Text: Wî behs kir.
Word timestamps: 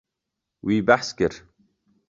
Wî 0.65 0.77
behs 0.87 1.07
kir. 1.17 1.33